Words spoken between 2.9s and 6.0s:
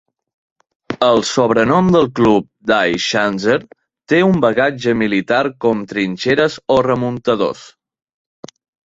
Schanzer" té un bagatge militar com